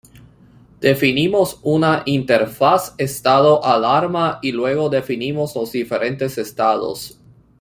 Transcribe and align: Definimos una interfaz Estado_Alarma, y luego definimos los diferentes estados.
Definimos 0.79 1.59
una 1.61 2.01
interfaz 2.07 2.95
Estado_Alarma, 2.97 4.39
y 4.41 4.51
luego 4.51 4.89
definimos 4.89 5.55
los 5.55 5.73
diferentes 5.73 6.39
estados. 6.39 7.19